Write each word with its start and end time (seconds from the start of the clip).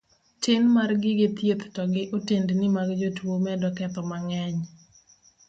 Tin 0.43 0.63
mar 0.75 0.91
gige 1.03 1.27
thieth 1.37 1.63
to 1.75 1.83
gi 1.93 2.03
otendni 2.17 2.67
mag 2.75 2.89
jotuo 2.99 3.35
medo 3.45 3.67
ketho 3.77 4.01
mang'eny. 4.09 4.59